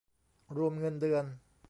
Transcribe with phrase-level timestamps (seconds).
[0.57, 1.25] รวมเงินเดือน